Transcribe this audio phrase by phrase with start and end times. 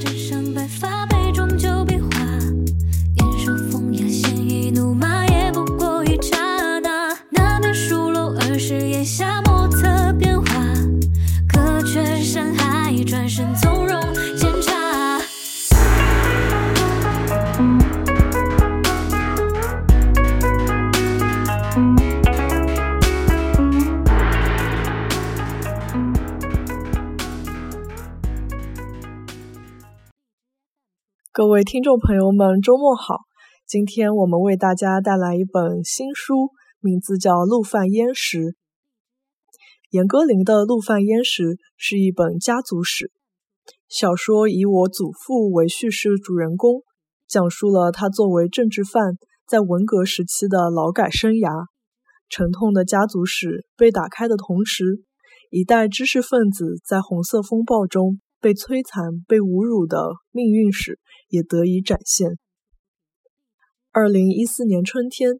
[0.00, 0.97] 只想白发。
[31.38, 33.14] 各位听众朋友们，周末好！
[33.64, 38.38] 今天我们为大家带来一本新书，名字叫《陆犯焉识》。
[39.90, 41.44] 严歌苓的《陆犯焉识》
[41.76, 43.12] 是一本家族史
[43.88, 46.82] 小说，以我祖父为叙事主人公，
[47.28, 51.66] 讲述了他作为政治犯在文革时期的劳改生涯。
[52.28, 55.04] 沉痛的家族史被打开的同时，
[55.52, 60.98] 一代知识分子在红色风暴中被摧残、被侮辱的命运史。
[61.28, 62.38] 也得以展现。
[63.92, 65.32] 二零一四年春天，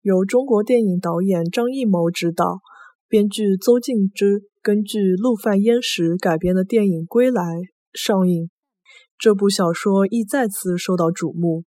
[0.00, 2.60] 由中国电影导演张艺谋执导、
[3.08, 7.42] 编剧邹静之根据《陆犯焉识》改编的电影《归来》
[7.92, 8.48] 上映。
[9.18, 11.64] 这部小说亦再次受到瞩目。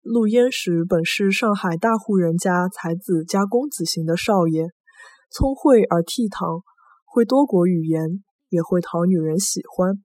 [0.00, 4.68] 陆焉识本是上海大户人家才子加公子型的少爷，
[5.30, 6.62] 聪慧而倜傥，
[7.04, 10.02] 会多国语言，也会讨女人喜欢。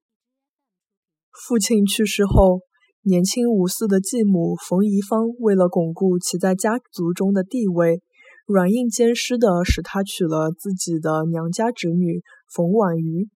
[1.31, 2.61] 父亲去世后，
[3.01, 8.01] 年轻无嗣的继母冯怡芳为了巩固其在家族中的地位，
[8.45, 12.21] 软硬兼施地使他娶了自己的娘家侄女
[12.53, 13.29] 冯婉瑜。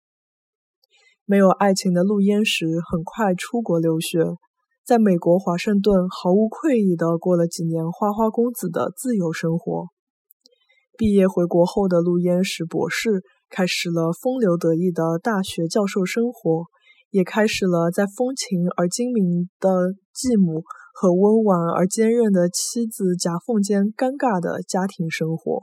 [1.24, 4.24] 没有爱情的陆焉识很快出国留学，
[4.84, 9.86] 在美国华盛顿毫无愧意地过了几年花花公子的自由生活。
[10.96, 16.64] 毕业回国后的陆焉识博士开始了风流得意的大学教授生活。
[17.10, 25.62] 也开始了在风情而精明的继母和温婉而坚韧的妻子夹缝间尴尬的家庭生活。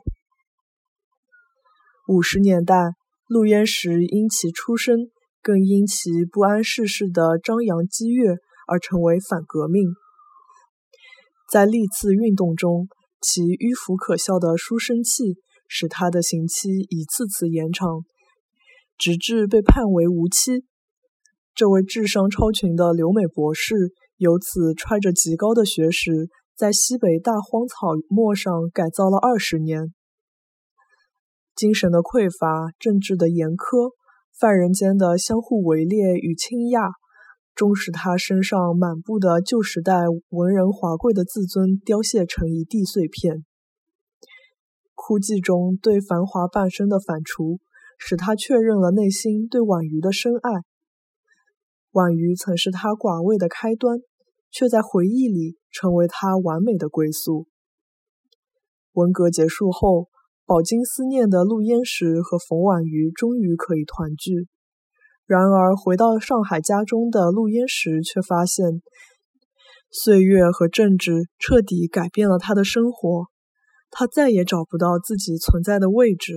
[2.07, 2.93] 五十年代，
[3.27, 5.11] 陆焉识因其出身，
[5.43, 9.83] 更因其不谙世事的张扬激越而成为反革命。
[11.51, 12.88] 在历次运动中，
[13.22, 15.35] 其迂腐可笑的书生气
[15.75, 18.06] 使他的刑期一次次延长，
[18.95, 20.66] 直至被判为无期。
[21.56, 23.73] 这位智商超群的留美博士，
[24.17, 29.91] 由此揣着极高的学识，在西北大荒草漠上改造了二十年。
[31.56, 33.94] 精神的匮乏，政治的严苛，
[34.40, 36.94] 犯人间的相互围猎与倾轧，
[37.55, 43.44] 终使他身上满布的旧时代文人华贵的自尊凋谢成一地碎片。
[45.06, 47.59] 哭泣中对繁华半生的反刍，
[48.00, 50.62] 使他确认了内心对婉瑜的深爱。
[51.91, 54.00] 婉瑜曾是他寡味的开端，
[54.50, 57.47] 却在回忆里成为他完美的归宿。
[58.94, 60.08] 文革结束后，
[60.46, 64.47] 饱经思念的陆焉识和冯婉瑜终于可以团聚。
[65.25, 68.81] 然而，回到上海家中的陆焉识却发现，
[69.91, 73.25] 岁月和政治彻底改变了他的生活，
[73.95, 76.33] 他再也找不到自己存在的位置。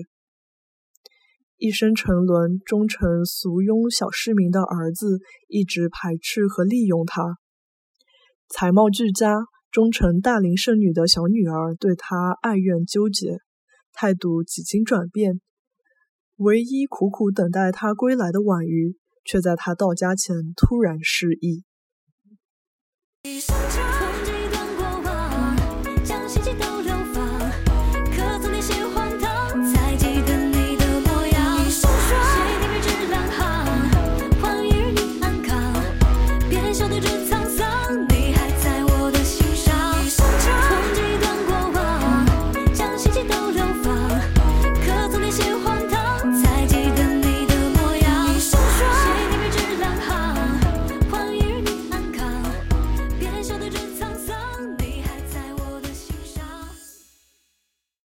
[1.57, 7.23] 一生沉沦、终成俗庸小市民的儿子，一直排斥和利用他；
[8.51, 13.39] 才貌俱佳、终成大龄剩女的小女儿，对他爱怨纠结，
[13.95, 15.41] 态度几经转变。
[16.37, 21.65] 唯一苦苦等待他归来的婉瑜，却在他到家前突然失忆。